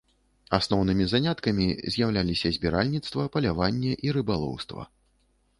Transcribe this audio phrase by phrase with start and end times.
[0.57, 4.83] Асноўнымі заняткамі з'яўляліся збіральніцтва, паляванне і рыбалоўства.